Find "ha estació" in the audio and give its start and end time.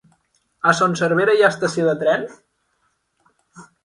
1.47-1.85